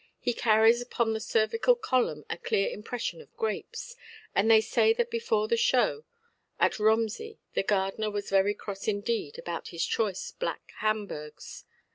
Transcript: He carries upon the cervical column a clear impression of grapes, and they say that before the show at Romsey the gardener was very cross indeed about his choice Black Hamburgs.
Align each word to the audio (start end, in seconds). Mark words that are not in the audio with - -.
He 0.19 0.33
carries 0.33 0.81
upon 0.81 1.13
the 1.13 1.19
cervical 1.19 1.75
column 1.75 2.25
a 2.27 2.35
clear 2.35 2.67
impression 2.69 3.21
of 3.21 3.37
grapes, 3.37 3.95
and 4.33 4.49
they 4.49 4.59
say 4.59 4.93
that 4.93 5.11
before 5.11 5.47
the 5.47 5.55
show 5.55 6.05
at 6.59 6.79
Romsey 6.79 7.37
the 7.53 7.61
gardener 7.61 8.09
was 8.09 8.31
very 8.31 8.55
cross 8.55 8.87
indeed 8.87 9.37
about 9.37 9.67
his 9.67 9.85
choice 9.85 10.31
Black 10.31 10.71
Hamburgs. 10.77 11.65